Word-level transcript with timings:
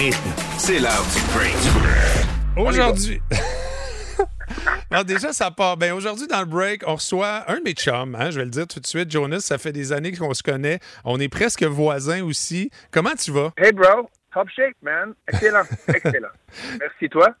rythme, 0.00 0.30
c'est 0.56 0.78
l'heure 0.78 1.04
du 1.12 1.20
break. 1.34 1.54
Aujourd'hui. 2.56 3.20
Alors 4.90 5.04
déjà, 5.04 5.34
ça 5.34 5.50
part 5.50 5.76
bien. 5.76 5.94
Aujourd'hui, 5.94 6.26
dans 6.26 6.40
le 6.40 6.46
break, 6.46 6.84
on 6.86 6.94
reçoit 6.94 7.44
un 7.50 7.58
de 7.58 7.64
mes 7.64 7.74
chums, 7.74 8.14
hein, 8.14 8.30
je 8.30 8.38
vais 8.38 8.46
le 8.46 8.50
dire 8.50 8.66
tout 8.66 8.80
de 8.80 8.86
suite. 8.86 9.10
Jonas, 9.10 9.40
ça 9.40 9.58
fait 9.58 9.72
des 9.72 9.92
années 9.92 10.12
qu'on 10.12 10.32
se 10.32 10.42
connaît. 10.42 10.80
On 11.04 11.20
est 11.20 11.28
presque 11.28 11.64
voisins 11.64 12.24
aussi. 12.24 12.70
Comment 12.90 13.14
tu 13.14 13.30
vas? 13.30 13.52
Hey, 13.58 13.72
bro. 13.72 14.08
Top 14.32 14.48
shape, 14.48 14.76
man. 14.80 15.12
Excellent. 15.28 15.64
Excellent. 15.88 16.28
Merci, 16.80 17.08
toi. 17.10 17.34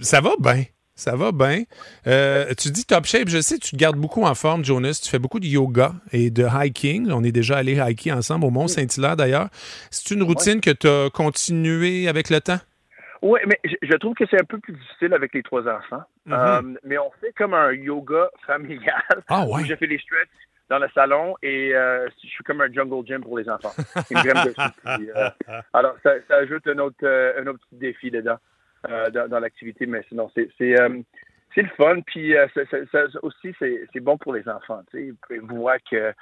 Ça 0.00 0.20
va 0.20 0.34
bien. 0.38 0.64
Ça 0.96 1.16
va 1.16 1.32
bien. 1.32 1.64
Euh, 2.06 2.52
tu 2.56 2.70
dis 2.70 2.84
top 2.84 3.04
shape. 3.04 3.28
Je 3.28 3.40
sais, 3.40 3.58
tu 3.58 3.72
te 3.72 3.76
gardes 3.76 3.96
beaucoup 3.96 4.22
en 4.22 4.34
forme, 4.34 4.64
Jonas. 4.64 5.00
Tu 5.02 5.10
fais 5.10 5.18
beaucoup 5.18 5.40
de 5.40 5.46
yoga 5.46 5.92
et 6.12 6.30
de 6.30 6.44
hiking. 6.44 7.10
On 7.10 7.24
est 7.24 7.32
déjà 7.32 7.56
allé 7.56 7.74
hiker 7.74 8.16
ensemble 8.16 8.44
au 8.44 8.50
Mont-Saint-Hilaire, 8.50 9.16
d'ailleurs. 9.16 9.48
C'est 9.90 10.14
une 10.14 10.22
routine 10.22 10.60
que 10.60 10.70
tu 10.70 10.86
as 10.86 11.10
continuée 11.10 12.06
avec 12.08 12.30
le 12.30 12.40
temps? 12.40 12.60
Oui, 13.24 13.40
mais 13.46 13.58
je, 13.64 13.96
trouve 13.96 14.12
que 14.12 14.24
c'est 14.30 14.38
un 14.38 14.44
peu 14.44 14.58
plus 14.58 14.74
difficile 14.74 15.14
avec 15.14 15.32
les 15.32 15.42
trois 15.42 15.66
enfants. 15.66 16.02
Euh, 16.30 16.60
mais 16.84 16.98
on 16.98 17.10
fait 17.22 17.32
comme 17.32 17.54
un 17.54 17.72
yoga 17.72 18.28
familial. 18.46 19.02
Ah 19.28 19.46
ouais? 19.48 19.64
Je 19.64 19.74
fais 19.76 19.86
les 19.86 19.98
stretches 19.98 20.28
dans 20.68 20.78
le 20.78 20.88
salon 20.94 21.34
et 21.42 21.74
euh, 21.74 22.06
je 22.22 22.28
suis 22.28 22.44
comme 22.44 22.60
un 22.60 22.70
jungle 22.70 23.06
gym 23.06 23.22
pour 23.22 23.38
les 23.38 23.48
enfants. 23.48 23.72
Puis, 24.06 25.10
euh, 25.16 25.30
alors, 25.72 25.94
ça, 26.02 26.12
ça 26.28 26.36
ajoute 26.36 26.66
un 26.66 26.78
autre, 26.80 27.06
un 27.38 27.46
autre 27.46 27.60
petit 27.70 27.78
défi 27.78 28.10
dedans, 28.10 28.36
dans, 29.10 29.28
dans 29.28 29.40
l'activité. 29.40 29.86
Mais 29.86 30.02
sinon, 30.08 30.30
c'est 30.34 30.48
c'est 30.58 30.78
euh, 30.80 31.00
c'est 31.54 31.62
le 31.62 31.68
fun. 31.76 32.00
Puis 32.06 32.36
euh, 32.36 32.46
ça, 32.54 32.62
ça- 32.70 32.86
ça- 32.90 33.18
aussi, 33.22 33.54
c'est 33.58 33.86
c'est 33.92 34.00
bon 34.00 34.16
pour 34.18 34.34
les 34.34 34.48
enfants. 34.48 34.82
Tu 34.90 35.10
sais. 35.28 35.34
Ils 35.34 35.40
voient 35.40 35.78
que 35.90 36.12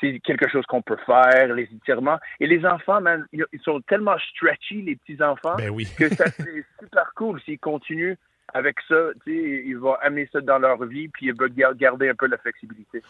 c'est 0.00 0.18
quelque 0.20 0.48
chose 0.48 0.64
qu'on 0.66 0.82
peut 0.82 0.96
faire, 1.06 1.54
les 1.54 1.64
étirements. 1.64 2.18
Et 2.40 2.46
les 2.46 2.64
enfants, 2.66 3.00
man, 3.00 3.24
ils 3.32 3.44
sont 3.62 3.80
tellement 3.82 4.16
stretchy, 4.18 4.82
les 4.82 4.96
petits-enfants, 4.96 5.54
Ben 5.56 5.70
oui. 5.70 5.86
que 5.96 6.08
ça 6.08 6.24
c'est 6.30 6.64
super 6.80 7.12
cool. 7.14 7.40
S'ils 7.42 7.58
continuent 7.60 8.16
avec 8.54 8.76
ça, 8.88 8.94
tu 9.24 9.32
sais, 9.32 9.62
ils 9.66 9.76
vont 9.78 9.94
amener 10.02 10.28
ça 10.32 10.40
dans 10.40 10.58
leur 10.58 10.84
vie, 10.84 11.08
puis 11.08 11.26
ils 11.26 11.34
veulent 11.38 11.54
gar- 11.54 11.74
garder 11.74 12.08
un 12.08 12.14
peu 12.14 12.26
la 12.26 12.36
flexibilité. 12.38 13.02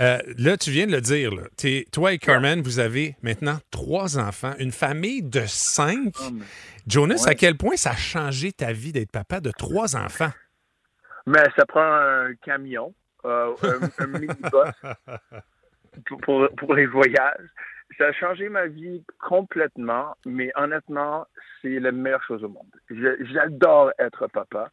Euh, 0.00 0.18
là, 0.38 0.56
tu 0.56 0.70
viens 0.70 0.86
de 0.86 0.92
le 0.92 1.00
dire. 1.00 1.34
là. 1.34 1.42
T'es- 1.56 1.86
toi 1.92 2.12
et 2.12 2.18
Carmen, 2.18 2.60
vous 2.62 2.78
avez 2.78 3.16
maintenant 3.22 3.58
trois 3.70 4.18
enfants, 4.18 4.52
une 4.58 4.72
famille 4.72 5.22
de 5.22 5.42
cinq. 5.46 6.14
Jonas, 6.86 7.24
Ouais. 7.24 7.30
à 7.32 7.34
quel 7.34 7.56
point 7.56 7.76
ça 7.76 7.90
a 7.90 7.96
changé 7.96 8.52
ta 8.52 8.72
vie 8.72 8.92
d'être 8.92 9.10
papa 9.10 9.40
de 9.40 9.50
trois 9.50 9.96
enfants? 9.96 10.30
Mais 11.26 11.42
ça 11.56 11.66
prend 11.66 11.82
un 11.82 12.34
camion, 12.44 12.94
euh, 13.24 13.52
un, 13.98 14.04
un 14.04 14.06
minibus 14.06 14.36
pour, 16.22 16.48
pour 16.56 16.74
les 16.74 16.86
voyages. 16.86 17.46
Ça 17.98 18.06
a 18.06 18.12
changé 18.12 18.48
ma 18.48 18.66
vie 18.66 19.04
complètement, 19.20 20.16
mais 20.26 20.52
honnêtement, 20.56 21.26
c'est 21.62 21.78
la 21.80 21.92
meilleure 21.92 22.22
chose 22.24 22.44
au 22.44 22.48
monde. 22.48 22.66
J'adore 22.90 23.92
être 23.98 24.26
papa. 24.28 24.70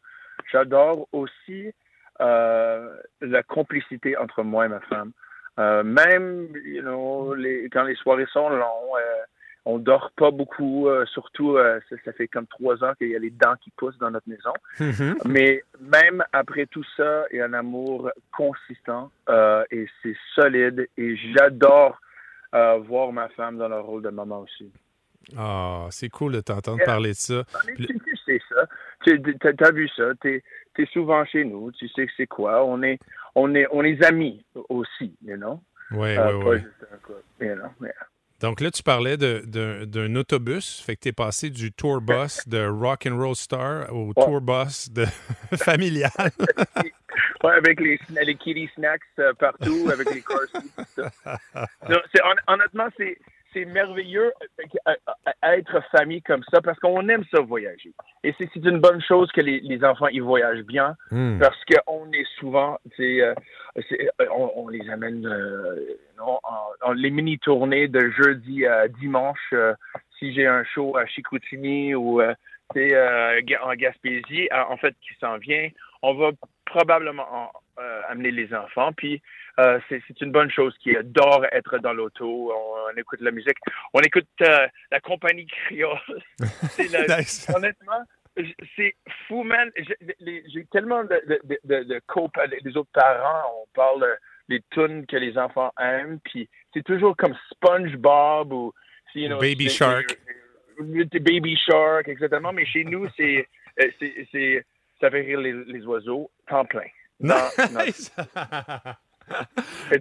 J'adore 0.50 1.08
aussi 1.12 1.72
euh, 2.20 2.96
la 3.20 3.42
complicité 3.42 4.16
entre 4.16 4.42
moi 4.42 4.66
et 4.66 4.68
ma 4.68 4.80
femme. 4.80 5.12
Euh, 5.58 5.82
même, 5.84 6.48
you 6.64 6.82
know, 6.82 7.34
les, 7.34 7.68
quand 7.70 7.84
les 7.84 7.94
soirées 7.94 8.26
sont 8.32 8.48
longues, 8.48 8.98
euh, 8.98 9.22
on 9.64 9.78
dort 9.78 10.10
pas 10.16 10.30
beaucoup. 10.30 10.88
euh, 10.88 11.06
surtout, 11.06 11.56
ça, 11.88 11.96
ça 12.04 12.12
fait 12.12 12.28
comme 12.28 12.46
trois 12.46 12.82
ans 12.84 12.92
qu'il 12.98 13.08
y 13.08 13.16
a 13.16 13.18
les 13.18 13.30
dents 13.30 13.54
qui 13.62 13.70
poussent 13.70 13.98
dans 13.98 14.10
notre 14.10 14.28
maison. 14.28 14.52
Mhm. 14.80 15.16
Mais 15.24 15.62
même 15.80 16.24
après 16.32 16.66
tout 16.66 16.84
ça, 16.96 17.24
il 17.30 17.38
y 17.38 17.40
a 17.40 17.46
un 17.46 17.54
amour 17.54 18.10
consistant 18.36 19.10
et 19.70 19.86
c'est 20.02 20.16
solide. 20.34 20.88
Et 20.98 21.16
j'adore 21.16 21.98
euh, 22.54 22.78
voir 22.78 23.12
ma 23.12 23.28
femme 23.30 23.58
dans 23.58 23.68
le 23.68 23.80
rôle 23.80 24.02
de 24.02 24.10
maman 24.10 24.40
aussi. 24.40 24.70
Ah, 25.36 25.86
c'est 25.90 26.10
cool 26.10 26.32
de 26.32 26.40
t'entendre 26.40 26.78
Yeah. 26.78 26.86
parler 26.86 27.10
de 27.10 27.14
ça. 27.16 27.42
Sais 28.26 28.40
ça. 28.48 28.66
Tu 29.04 29.10
as, 29.12 29.70
vu 29.70 29.88
ça. 29.88 30.04
Tu 30.20 30.42
es, 30.78 30.86
souvent 30.92 31.24
chez 31.24 31.44
nous. 31.44 31.72
Tu 31.72 31.88
sais 31.88 32.06
que 32.06 32.12
c'est 32.16 32.26
quoi. 32.26 32.64
On 32.64 32.82
est, 32.82 32.98
on, 33.34 33.54
est, 33.54 33.66
on 33.70 33.82
est 33.84 34.02
amis 34.04 34.44
aussi, 34.68 35.16
you 35.24 35.36
know? 35.36 35.60
Oui, 35.90 36.16
Euh, 36.16 36.32
oui, 36.44 36.60
oui. 37.40 37.46
you 37.46 37.54
know? 37.54 37.68
Yeah. 37.80 37.92
Donc 38.40 38.60
là, 38.60 38.70
tu 38.70 38.82
parlais 38.82 39.16
d'un 39.16 40.16
autobus. 40.16 40.80
Fait 40.84 40.96
que 40.96 41.00
tu 41.02 41.08
es 41.08 41.12
passé 41.12 41.50
du 41.50 41.72
tour 41.72 42.00
bus 42.00 42.46
de 42.48 42.66
Rock 42.66 43.06
and 43.06 43.16
Roll 43.16 43.36
Star 43.36 43.92
au 43.92 44.08
Ouais. 44.08 44.24
tour 44.24 44.40
bus 44.40 44.90
de 44.90 45.04
familial. 45.56 46.10
Ouais, 47.42 47.52
avec 47.52 47.80
les, 47.80 47.98
les 48.24 48.34
kitty 48.36 48.68
snacks 48.74 49.00
euh, 49.18 49.32
partout, 49.34 49.88
avec 49.92 50.10
les 50.12 50.22
car 50.22 50.38
seats, 50.52 50.60
tout 50.76 50.84
ça. 50.96 51.38
Non, 51.88 51.98
honnêtement, 52.48 52.88
c'est 52.96 53.16
c'est 53.54 53.64
merveilleux 53.64 54.32
euh, 54.60 54.64
euh, 54.88 54.92
euh, 55.08 55.30
être 55.54 55.80
famille 55.90 56.20
comme 56.20 56.42
ça 56.52 56.60
parce 56.60 56.78
qu'on 56.80 57.08
aime 57.08 57.24
ça 57.32 57.40
voyager. 57.40 57.92
Et 58.22 58.34
c'est 58.38 58.54
une 58.56 58.80
bonne 58.80 59.00
chose 59.00 59.30
que 59.32 59.40
les, 59.40 59.60
les 59.60 59.82
enfants 59.84 60.08
ils 60.08 60.22
voyagent 60.22 60.64
bien 60.64 60.96
Hmm. 61.10 61.38
parce 61.38 61.56
qu'on 61.64 62.10
est 62.12 62.26
souvent, 62.38 62.78
euh, 63.22 63.34
on, 64.30 64.50
on 64.56 64.68
les 64.68 64.90
amène 64.90 65.24
euh, 65.26 65.96
les 66.96 67.10
mini 67.10 67.38
tournées 67.38 67.88
de 67.88 68.10
jeudi 68.10 68.66
à 68.66 68.88
dimanche. 68.88 69.48
euh, 69.54 69.74
si 70.18 70.32
j'ai 70.34 70.46
un 70.46 70.64
show 70.64 70.96
à 70.96 71.06
Chicoutimi 71.06 71.94
ou 71.94 72.20
en 73.62 73.74
Gaspésie, 73.74 74.48
en 74.52 74.76
fait, 74.76 74.94
qui 75.02 75.14
s'en 75.20 75.38
vient, 75.38 75.68
on 76.02 76.14
va 76.14 76.30
probablement 76.66 77.26
en- 77.32 77.50
amener 78.08 78.30
les 78.30 78.54
enfants. 78.54 78.92
Puis 78.92 79.20
euh, 79.58 79.78
c'est 79.88 80.20
une 80.20 80.32
bonne 80.32 80.50
chose 80.50 80.76
qui 80.78 80.96
adore 80.96 81.44
être 81.52 81.78
dans 81.78 81.92
l'auto. 81.92 82.52
On, 82.52 82.92
on 82.92 82.96
écoute 82.96 83.20
la 83.20 83.30
musique. 83.30 83.56
On 83.92 84.00
écoute 84.00 84.26
euh, 84.42 84.66
la 84.90 85.00
compagnie 85.00 85.46
créole. 85.46 85.98
La- 86.92 87.18
Nice. 87.18 87.46
Honnêtement, 87.54 88.02
c'est 88.76 88.94
fou, 89.28 89.42
man. 89.44 89.70
J'ai 89.76 90.66
tellement 90.72 91.04
de, 91.04 91.20
de, 91.44 91.58
de, 91.64 92.56
les 92.64 92.76
autres 92.76 92.90
parents, 92.92 93.42
on 93.62 93.66
parle 93.74 94.06
des 94.48 94.60
tunes 94.72 95.06
que 95.06 95.16
les 95.16 95.38
enfants 95.38 95.72
aiment, 95.80 96.18
puis 96.24 96.48
c'est 96.74 96.82
toujours 96.82 97.16
comme 97.16 97.34
SpongeBob 97.52 98.52
ou 98.52 98.72
you 99.14 99.28
know, 99.28 99.38
Baby 99.38 99.70
Shark. 99.70 100.18
Baby 100.80 101.56
Shark, 101.56 102.08
exactement. 102.08 102.52
Mais 102.52 102.66
chez 102.66 102.84
nous, 102.84 103.08
c'est 103.16 103.48
euh, 103.80 104.60
ça 105.00 105.10
fait 105.10 105.20
rire 105.20 105.40
les, 105.40 105.52
les 105.52 105.86
oiseaux, 105.86 106.30
temps 106.48 106.64
plein. 106.64 106.88
Dans- 107.20 107.48
Nice. 107.86 108.12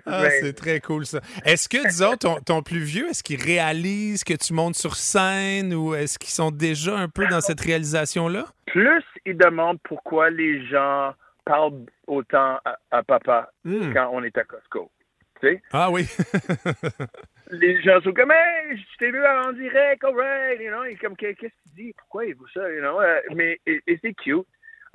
Ah, 0.05 0.29
c'est 0.41 0.53
très 0.53 0.79
cool 0.79 1.05
ça. 1.05 1.19
Est-ce 1.45 1.69
que, 1.69 1.85
disons, 1.87 2.15
ton, 2.17 2.35
ton 2.39 2.61
plus 2.61 2.79
vieux, 2.83 3.07
est-ce 3.09 3.23
qu'il 3.23 3.41
réalise 3.41 4.23
que 4.23 4.33
tu 4.33 4.53
montes 4.53 4.75
sur 4.75 4.95
scène 4.95 5.73
ou 5.73 5.95
est-ce 5.95 6.17
qu'ils 6.19 6.29
sont 6.31 6.51
déjà 6.51 6.97
un 6.97 7.07
peu 7.09 7.25
dans 7.27 7.41
cette 7.41 7.61
réalisation-là? 7.61 8.45
Plus 8.67 9.03
ils 9.25 9.37
demandent 9.37 9.79
pourquoi 9.83 10.29
les 10.29 10.65
gens 10.67 11.13
parlent 11.45 11.85
autant 12.07 12.59
à, 12.65 12.77
à 12.91 13.03
papa 13.03 13.51
Hmm. 13.63 13.93
quand 13.93 14.09
on 14.13 14.23
est 14.23 14.37
à 14.37 14.43
Costco. 14.43 14.89
Ah 15.73 15.91
oui. 15.91 16.05
les 17.51 17.81
gens 17.81 17.99
sont 18.01 18.13
comme 18.13 18.31
hey, 18.31 18.77
je 18.77 18.97
t'ai 18.97 19.11
vu 19.11 19.21
en 19.25 19.51
direct, 19.51 20.03
alright, 20.03 20.59
you 20.61 20.69
know, 20.69 20.85
il 20.85 20.93
est 20.93 20.95
comme 20.95 21.15
qu'est-ce 21.17 21.35
que 21.39 21.47
tu 21.47 21.69
dis, 21.75 21.93
pourquoi 21.97 22.25
il 22.25 22.35
veut 22.35 22.47
ça, 22.53 22.69
you 22.71 22.79
know, 22.79 22.99
euh, 23.01 23.19
mais 23.35 23.59
et, 23.65 23.81
et 23.87 23.99
c'est 24.01 24.13
cute. 24.13 24.45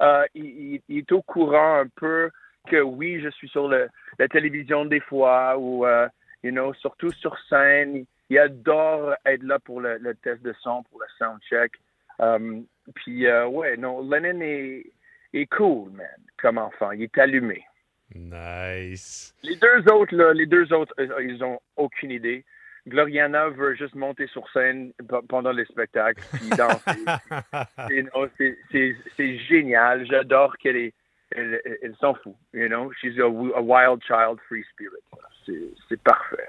Euh, 0.00 0.24
il, 0.34 0.44
il- 0.44 0.82
il 0.88 0.98
est 0.98 1.12
au 1.12 1.22
courant 1.22 1.80
un 1.80 1.86
peu 1.96 2.30
que 2.68 2.80
oui, 2.80 3.20
je 3.22 3.28
suis 3.30 3.48
sur 3.48 3.68
le, 3.68 3.88
la 4.18 4.28
télévision 4.28 4.84
des 4.84 5.00
fois 5.00 5.56
ou 5.58 5.86
euh, 5.86 6.08
you 6.42 6.50
know, 6.50 6.72
surtout 6.74 7.10
sur 7.12 7.36
scène. 7.48 8.04
Il, 8.30 8.38
adore 8.38 9.14
être 9.24 9.42
là 9.42 9.58
pour 9.58 9.80
le, 9.80 9.98
le 9.98 10.14
test 10.14 10.42
de 10.42 10.54
son, 10.60 10.82
pour 10.84 11.00
le 11.00 11.06
sound 11.18 11.40
check. 11.48 11.72
Euh, 12.20 12.60
puis 12.94 13.26
euh, 13.26 13.46
ouais, 13.46 13.76
non, 13.76 14.02
Lennon 14.02 14.40
est, 14.40 14.86
est 15.32 15.46
cool, 15.46 15.90
man, 15.92 16.06
comme 16.40 16.58
enfant. 16.58 16.92
Il 16.92 17.02
est 17.02 17.18
allumé. 17.18 17.64
Nice. 18.14 19.34
Les 19.42 19.56
deux 19.56 19.92
autres, 19.92 20.14
là, 20.14 20.32
les 20.32 20.46
deux 20.46 20.72
autres, 20.72 20.94
euh, 20.98 21.22
ils 21.22 21.42
ont 21.44 21.60
aucune 21.76 22.10
idée. 22.10 22.44
Gloriana 22.86 23.48
veut 23.50 23.74
juste 23.74 23.94
monter 23.94 24.26
sur 24.28 24.48
scène 24.50 24.92
pendant 25.28 25.52
les 25.52 25.66
spectacles 25.66 26.22
puis 26.32 26.48
danser. 26.56 27.04
C'est 29.16 29.38
génial. 29.40 30.06
J'adore 30.06 30.56
qu'elle 30.56 30.76
est, 30.76 30.94
elle, 31.34 31.60
elle- 31.64 31.78
elle 31.82 31.96
s'en 32.00 32.14
fout. 32.14 32.34
You 32.52 32.68
know, 32.68 32.90
she's 33.00 33.18
a, 33.18 33.28
wild 33.28 34.02
child, 34.06 34.38
free 34.48 34.64
spirit. 34.72 35.02
C'est- 35.46 36.02
parfait. 36.02 36.48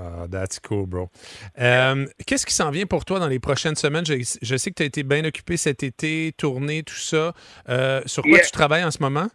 Ah, 0.00 0.26
that's 0.30 0.60
cool, 0.60 0.86
bro. 0.86 1.10
Euh, 1.58 2.06
Qu'est-ce 2.24 2.46
qui 2.46 2.54
s'en 2.54 2.70
vient 2.70 2.86
pour 2.86 3.04
toi 3.04 3.18
dans 3.18 3.26
les 3.26 3.40
prochaines 3.40 3.74
semaines? 3.74 4.06
Je, 4.06 4.14
je 4.40 4.56
sais 4.56 4.70
que 4.70 4.76
tu 4.76 4.82
as 4.84 4.86
été 4.86 5.02
bien 5.02 5.24
occupé 5.24 5.56
cet 5.56 5.82
été, 5.82 6.32
tournée, 6.38 6.84
tout 6.84 6.94
ça. 6.94 7.32
Euh, 7.68 8.00
sur 8.06 8.22
quoi 8.22 8.30
Yeah. 8.36 8.44
tu 8.44 8.52
travailles 8.52 8.84
en 8.84 8.92
ce 8.92 9.02
moment? 9.02 9.26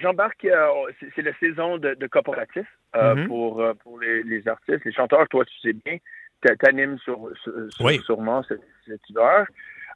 J'embarque, 0.00 0.44
euh, 0.46 0.66
c'est- 1.14 1.20
la 1.22 1.36
saison 1.38 1.76
de, 1.76 1.94
de 1.94 2.06
coopératif 2.06 2.66
euh, 2.96 3.14
Mhm. 3.14 3.28
pour, 3.28 3.62
pour 3.82 4.00
les, 4.00 4.22
les 4.22 4.48
artistes, 4.48 4.84
les 4.86 4.92
chanteurs. 4.92 5.28
Toi, 5.28 5.44
tu 5.44 5.58
sais 5.60 5.74
bien, 5.84 5.98
tu 6.42 6.66
animes 6.66 6.98
sur, 7.00 7.18
sur, 7.42 7.52
sur- 7.70 7.84
Oui. 7.84 8.00
sûrement 8.06 8.42
cet, 8.44 8.60
cet 8.86 9.00
hiver. 9.10 9.46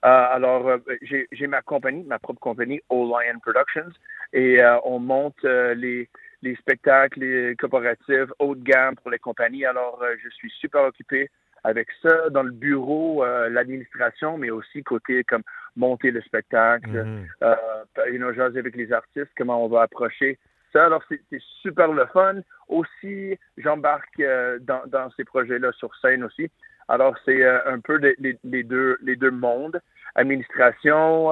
Euh, 0.04 0.08
alors, 0.08 0.66
euh, 0.68 0.78
j'ai 1.02 1.28
j'ai 1.30 1.46
ma 1.46 1.60
compagnie, 1.60 2.04
ma 2.04 2.18
propre 2.18 2.40
compagnie, 2.40 2.80
All 2.90 3.08
Lion 3.08 3.38
Productions, 3.42 3.92
et 4.32 4.62
euh, 4.62 4.78
on 4.84 4.98
monte 4.98 5.44
euh, 5.44 5.74
les, 5.74 6.08
les 6.40 6.54
spectacles 6.56 7.20
les 7.20 7.56
coopératifs 7.56 8.32
haut 8.38 8.54
de 8.54 8.62
gamme 8.62 8.96
pour 8.96 9.10
les 9.10 9.18
compagnies. 9.18 9.66
Alors, 9.66 10.02
euh, 10.02 10.14
je 10.22 10.30
suis 10.30 10.50
super 10.50 10.84
occupé 10.84 11.30
avec 11.64 11.88
ça 12.02 12.30
dans 12.30 12.42
le 12.42 12.52
bureau, 12.52 13.22
l'administration, 13.50 14.38
mais 14.38 14.48
aussi 14.48 14.82
côté 14.82 15.24
comme 15.24 15.42
monter 15.76 16.10
le 16.10 16.22
spectacle, 16.22 16.88
mm 16.88 17.26
-hmm. 17.42 18.16
know, 18.16 18.32
jaser 18.32 18.60
avec 18.60 18.76
les 18.76 18.90
artistes, 18.90 19.32
comment 19.36 19.62
on 19.62 19.68
va 19.68 19.82
approcher 19.82 20.38
ça. 20.72 20.86
Alors, 20.86 21.02
c'est 21.08 21.42
super 21.62 21.92
le 21.92 22.06
fun. 22.14 22.36
Aussi, 22.68 23.38
j'embarque 23.58 24.22
dans, 24.60 24.84
dans, 24.86 25.10
ces 25.16 25.24
projets-là 25.24 25.70
sur 25.72 25.90
scène 25.96 26.24
aussi. 26.24 26.50
Alors, 26.90 27.14
c'est 27.24 27.44
un 27.46 27.80
peu 27.80 27.96
les, 27.96 28.38
les, 28.44 28.62
deux, 28.62 28.98
les 29.00 29.16
deux 29.16 29.30
mondes. 29.30 29.80
Administration, 30.14 31.30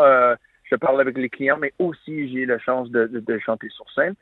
je 0.70 0.76
parle 0.76 1.00
avec 1.00 1.16
les 1.16 1.28
clients, 1.28 1.58
mais 1.58 1.72
aussi 1.78 2.31
j'ai 2.32 2.46
la 2.46 2.58
chance 2.58 2.90
de, 2.90 3.06
de, 3.06 3.20
de, 3.20 3.38
chanter 3.38 3.69
sur 3.70 3.90
scène. 3.93 4.14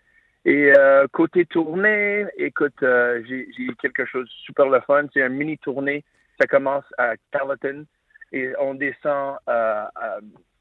Et 0.45 0.73
euh, 0.77 1.07
côté 1.13 1.45
tournée, 1.45 2.25
écoute, 2.37 2.83
euh, 2.83 3.21
j'ai 3.27 3.49
quelque 3.83 4.05
chose 4.07 4.27
de 4.27 4.31
super 4.45 4.67
le 4.67 4.81
fun. 4.81 5.07
C'est 5.13 5.23
un 5.23 5.29
mini 5.29 5.59
tournée. 5.59 6.05
Ça 6.39 6.47
commence 6.47 6.85
à 6.99 7.15
Carleton 7.33 7.85
et 8.33 8.53
on 8.61 8.75
descend 8.75 9.39
à, 9.47 9.91
à, 9.97 10.19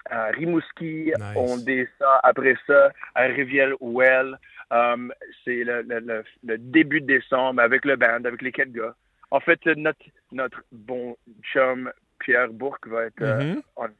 à 0.09 0.25
Rimouski. 0.31 1.11
Nice. 1.15 1.15
On 1.35 1.57
descend 1.57 2.19
après 2.23 2.55
ça 2.65 2.89
à 3.13 3.23
Rivière-Ouelle. 3.23 4.37
Um, 4.71 5.13
c'est 5.43 5.63
le, 5.63 5.83
le, 5.83 6.23
le, 6.43 6.57
début 6.57 7.01
de 7.01 7.05
décembre 7.05 7.61
avec 7.61 7.85
le 7.85 7.95
band, 7.95 8.25
avec 8.25 8.41
les 8.41 8.51
quatre 8.51 8.71
gars. 8.71 8.95
En 9.31 9.39
fait, 9.39 9.59
notre, 9.75 10.05
notre 10.31 10.61
bon 10.71 11.15
chum 11.41 11.91
Pierre 12.19 12.49
Bourque 12.49 12.87
va 12.87 13.05
être 13.05 13.21
euh, 13.21 13.53
Mhm. 13.55 13.61
on, 13.75 13.83
base, 13.83 13.93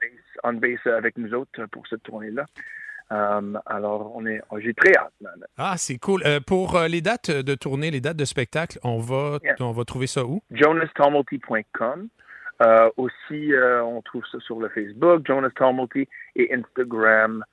on 0.44 0.54
base 0.54 0.88
avec 0.88 1.18
nous 1.18 1.34
autres 1.34 1.66
pour 1.72 1.86
cette 1.88 2.04
tournée-là. 2.04 2.46
Um, 3.12 3.60
alors, 3.68 4.16
on 4.16 4.26
est, 4.26 4.42
j'ai 4.60 4.74
très 4.74 4.96
hâte. 4.96 5.14
Ah, 5.58 5.76
c'est 5.78 5.98
cool. 6.00 6.24
Euh, 6.26 6.40
pour 6.40 6.76
euh, 6.76 6.88
les 6.88 7.02
dates 7.02 7.30
de 7.30 7.54
tournée, 7.54 7.92
les 7.92 8.02
dates 8.02 8.18
de 8.18 8.26
spectacle, 8.26 8.80
on 8.84 8.98
va, 9.00 9.38
Yeah. 9.44 9.56
on 9.60 9.72
va 9.74 9.84
trouver 9.86 10.08
ça 10.08 10.26
où? 10.26 10.42
JonasTomulty.com. 10.52 12.08
Euh, 12.64 12.90
aussi, 12.98 13.54
euh, 13.54 13.84
on 13.84 14.02
trouve 14.02 14.24
ça 14.32 14.40
sur 14.40 14.60
le 14.60 14.70
Facebook, 14.70 15.26
Jonas 15.28 15.50
Tomulty, 15.56 16.08
et 16.38 16.54
Instagram, 16.54 17.44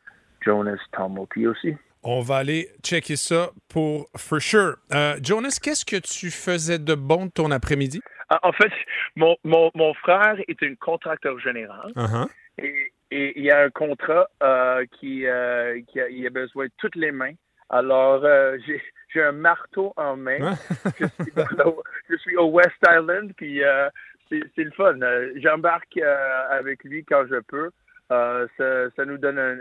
Jonas 0.41 0.79
Tomulty 0.93 1.47
aussi. 1.49 1.77
On 2.05 2.21
va 2.21 2.37
aller 2.37 2.69
checker 2.83 3.15
ça 3.15 3.51
pour 3.69 4.09
for 4.17 4.41
sure. 4.41 4.77
Euh, 4.93 5.17
Jonas, 5.23 5.59
qu'est-ce 5.63 5.85
que 5.85 5.97
tu 5.97 6.31
faisais 6.31 6.79
de 6.79 6.95
bon 6.95 7.27
de 7.27 7.31
ton 7.31 7.51
après-midi? 7.53 8.01
Ah, 8.29 8.41
En 8.43 8.53
fait, 8.53 8.73
mon, 9.15 9.37
mon, 9.45 9.71
mon 9.75 9.95
frère 9.95 10.37
est 10.49 10.61
un 10.65 10.75
contracteur 10.75 11.39
général. 11.39 11.93
Uh-huh. 11.95 12.29
Et, 12.59 12.93
et 13.13 13.39
il 13.39 13.45
y 13.45 13.53
a 13.53 13.61
un 13.61 13.71
contrat 13.71 14.29
euh, 14.43 14.85
qui, 14.99 15.27
euh, 15.27 15.81
qui 15.89 16.01
a, 16.01 16.09
il 16.09 16.27
a 16.27 16.31
besoin 16.31 16.67
de 16.67 16.73
toutes 16.79 16.97
les 16.97 17.13
mains. 17.13 17.35
Alors, 17.71 18.23
j'ai 18.67 18.83
j'ai 19.15 19.23
un 19.23 19.33
marteau 19.33 19.93
en 19.97 20.17
main. 20.17 20.39
Je, 20.99 21.07
suis 22.17 22.33
je 22.33 22.39
au 22.39 22.47
West 22.47 22.71
Island, 22.89 23.33
puis 23.37 23.61
c'est 24.31 24.65
le 24.65 24.71
fun. 24.71 24.95
J'embarque 25.37 25.99
avec 26.51 26.83
lui 26.85 27.05
quand 27.05 27.25
je 27.29 27.39
peux. 27.41 27.71
Euh, 28.13 28.47
ça, 28.59 28.91
ça 28.97 29.05
nous 29.05 29.17
donne 29.19 29.39
un- 29.39 29.59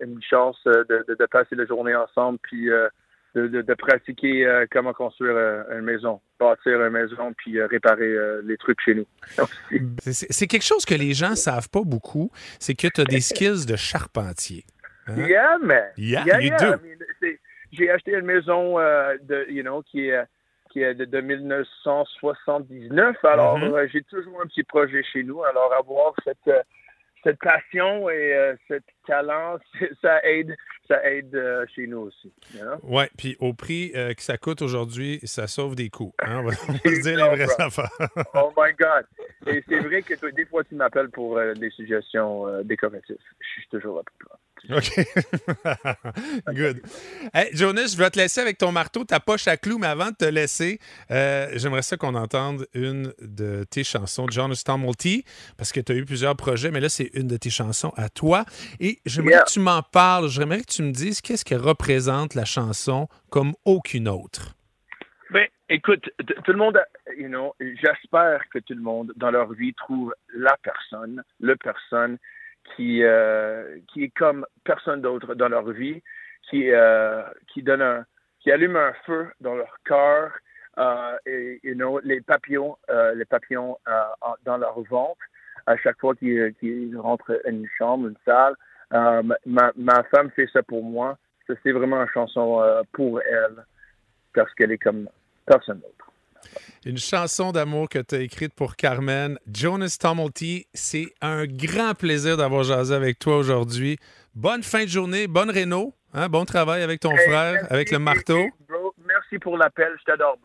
une, 0.00 0.20
chance 0.22 0.58
euh, 0.66 0.84
de, 0.88 1.04
de, 1.08 1.14
de 1.14 1.26
passer 1.26 1.54
la 1.54 1.64
journée 1.66 1.94
ensemble, 1.94 2.38
puis 2.42 2.70
euh, 2.70 2.88
de, 3.34 3.74
pratiquer 3.74 4.46
comment 4.70 4.92
construire 4.92 5.36
une 5.70 5.82
maison, 5.82 6.20
bâtir 6.38 6.80
une 6.84 6.90
maison, 6.92 7.32
puis 7.36 7.60
réparer 7.62 8.12
les 8.44 8.56
trucs 8.56 8.80
chez 8.80 8.94
nous. 8.94 9.06
C'est- 10.00 10.46
quelque 10.46 10.64
chose 10.64 10.84
que 10.84 10.94
les 10.94 11.14
gens 11.14 11.34
savent 11.34 11.68
pas 11.68 11.82
beaucoup, 11.84 12.30
c'est 12.60 12.74
que 12.74 12.86
tu 12.88 13.00
as 13.00 13.04
des 13.04 13.20
skills 13.30 13.66
de 13.66 13.76
charpentier. 13.76 14.64
Hein? 15.08 15.16
Yeah, 15.16 15.58
man. 15.58 15.88
Yeah, 15.96 16.24
you 16.40 16.48
yeah. 16.48 16.58
do. 16.58 16.66
I 16.66 16.88
mean, 16.88 16.98
c'est- 17.20 17.40
J'ai 17.72 17.90
acheté 17.90 18.12
une 18.12 18.24
maison 18.24 18.78
euh, 18.78 19.16
de, 19.22 19.46
you 19.50 19.62
know, 19.62 19.82
qui 19.82 20.08
est 20.08 20.24
qui 20.70 20.82
est 20.82 20.94
de, 20.94 21.04
de 21.04 21.20
1979. 21.20 23.16
Alors, 23.24 23.58
Mhm. 23.58 23.74
euh, 23.74 23.86
j'ai 23.92 24.02
toujours 24.02 24.40
un 24.42 24.46
petit 24.46 24.62
projet 24.64 25.02
chez 25.12 25.22
nous. 25.22 25.42
Alors, 25.44 25.72
avoir 25.72 26.14
cette 26.24 26.36
euh, 26.48 26.60
cette 27.24 27.38
passion 27.38 28.08
et 28.10 28.34
euh, 28.34 28.54
ce 28.68 28.74
talent, 29.06 29.58
ça 30.02 30.22
aide, 30.24 30.54
ça 30.86 31.02
aide 31.10 31.34
euh, 31.34 31.66
chez 31.74 31.86
nous 31.86 32.00
aussi. 32.00 32.32
Ouais, 32.82 33.10
puis 33.16 33.36
au 33.40 33.52
prix 33.54 33.92
euh, 33.96 34.14
que 34.14 34.22
ça 34.22 34.36
coûte 34.36 34.62
aujourd'hui, 34.62 35.20
ça 35.24 35.46
sauve 35.46 35.74
des 35.74 35.90
coûts. 35.90 36.14
hein? 36.20 36.40
On 36.40 36.44
va 36.44 36.54
on 36.68 36.72
va 36.72 36.78
se 36.78 37.02
dire 37.02 37.16
les 37.16 37.36
vraies 37.36 37.60
affaires. 37.60 37.90
Oh 38.34 38.52
my 38.56 38.72
God! 38.78 39.04
C'est 39.44 39.78
vrai 39.80 40.02
que 40.02 40.14
toi, 40.14 40.30
des 40.32 40.46
fois, 40.46 40.64
tu 40.64 40.74
m'appelles 40.74 41.10
pour 41.10 41.36
euh, 41.38 41.54
des 41.54 41.70
suggestions 41.70 42.46
euh, 42.48 42.62
décoratives. 42.62 43.16
Je 43.40 43.46
suis 43.60 43.68
toujours 43.70 43.96
là 43.98 44.02
pour 44.04 44.28
toi. 44.28 44.38
OK. 44.78 45.06
Good. 46.54 46.80
Hey, 47.34 47.50
Jonas, 47.54 47.88
je 47.92 47.96
vais 47.98 48.08
te 48.10 48.18
laisser 48.18 48.40
avec 48.40 48.56
ton 48.56 48.72
marteau, 48.72 49.04
ta 49.04 49.20
poche 49.20 49.46
à 49.46 49.56
clous, 49.58 49.76
mais 49.78 49.88
avant 49.88 50.06
de 50.10 50.16
te 50.16 50.24
laisser, 50.24 50.78
euh, 51.10 51.48
j'aimerais 51.54 51.82
ça 51.82 51.96
qu'on 51.98 52.14
entende 52.14 52.66
une 52.72 53.12
de 53.20 53.64
tes 53.68 53.84
chansons, 53.84 54.26
Jonas 54.30 54.62
Tomulty, 54.64 55.24
parce 55.58 55.70
que 55.72 55.80
tu 55.80 55.92
as 55.92 55.96
eu 55.96 56.04
plusieurs 56.06 56.34
projets, 56.36 56.70
mais 56.70 56.80
là, 56.80 56.88
c'est 56.88 57.10
une 57.14 57.26
de 57.28 57.36
tes 57.36 57.50
chansons 57.50 57.92
à 57.96 58.08
toi. 58.08 58.44
Et 58.80 59.00
j'aimerais 59.04 59.32
Yeah. 59.34 59.42
que 59.44 59.50
tu 59.50 59.60
m'en 59.60 59.82
parles, 59.82 60.28
j'aimerais 60.28 60.60
que 60.60 60.72
tu 60.72 60.82
me 60.82 60.92
dises 60.92 61.20
qu'est-ce 61.20 61.44
que 61.44 61.54
représente 61.54 62.34
la 62.34 62.44
chanson 62.46 63.08
comme 63.30 63.52
aucune 63.64 64.08
autre. 64.08 64.54
Écoute, 65.70 66.10
tout 66.44 66.52
le 66.52 66.58
monde, 66.58 66.78
you 67.16 67.28
know, 67.28 67.54
j'espère 67.58 68.46
que 68.50 68.58
tout 68.58 68.74
le 68.74 68.82
monde 68.82 69.14
dans 69.16 69.30
leur 69.30 69.50
vie 69.54 69.72
trouve 69.72 70.14
la 70.34 70.58
personne, 70.62 71.22
le 71.40 71.56
personne 71.56 72.18
qui 72.76 73.02
euh, 73.02 73.78
qui 73.88 74.04
est 74.04 74.14
comme 74.14 74.44
personne 74.64 75.00
d'autre 75.00 75.34
dans 75.34 75.48
leur 75.48 75.70
vie, 75.70 76.02
qui 76.50 76.70
euh, 76.70 77.22
qui 77.48 77.62
donne 77.62 77.80
un, 77.80 78.04
qui 78.40 78.52
allume 78.52 78.76
un 78.76 78.92
feu 79.06 79.28
dans 79.40 79.54
leur 79.54 79.74
cœur, 79.86 80.32
euh, 80.76 81.16
et 81.24 81.60
you 81.62 81.74
know, 81.74 81.98
les 82.00 82.20
papillons, 82.20 82.76
euh, 82.90 83.14
les 83.14 83.24
papillons 83.24 83.78
dans 84.44 84.58
leur 84.58 84.78
ventre 84.82 85.22
à 85.64 85.78
chaque 85.78 85.98
fois 85.98 86.14
qu'ils 86.14 86.98
rentrent 86.98 87.40
à 87.42 87.48
une 87.48 87.66
chambre, 87.78 88.08
une 88.08 88.18
salle. 88.26 88.54
Ma, 88.90 89.72
ma 89.76 90.02
femme 90.04 90.30
fait 90.32 90.48
ça 90.52 90.62
pour 90.62 90.84
moi. 90.84 91.16
C'est 91.46 91.72
vraiment 91.72 92.02
une 92.02 92.08
chanson 92.12 92.62
pour 92.92 93.22
elle 93.22 93.64
parce 94.34 94.52
qu'elle 94.54 94.72
est 94.72 94.78
comme 94.78 95.08
personne 95.46 95.80
d'autre. 95.80 95.94
Une 96.84 96.98
chanson 96.98 97.52
d'amour 97.52 97.88
que 97.88 97.98
tu 97.98 98.14
as 98.14 98.20
écrite 98.20 98.52
pour 98.54 98.76
Carmen. 98.76 99.38
Jonas 99.50 99.96
Tomulty, 99.98 100.66
c'est 100.74 101.06
un 101.22 101.46
grand 101.46 101.94
plaisir 101.94 102.36
d'avoir 102.36 102.62
jasé 102.62 102.94
avec 102.94 103.18
toi 103.18 103.38
aujourd'hui. 103.38 103.96
Bonne 104.34 104.62
fin 104.62 104.84
de 104.84 104.88
journée, 104.88 105.26
bonne 105.26 105.50
réno, 105.50 105.94
hein, 106.12 106.28
bon 106.28 106.44
travail 106.44 106.82
avec 106.82 107.00
ton 107.00 107.12
Hey, 107.12 107.26
frère, 107.26 107.52
merci, 107.54 107.72
avec 107.72 107.90
le 107.90 107.98
marteau. 107.98 108.44
Bro, 108.68 108.94
merci 109.06 109.38
pour 109.38 109.56
l'appel, 109.56 109.88
je 109.98 110.04
t'adore, 110.04 110.36
bro. 110.36 110.42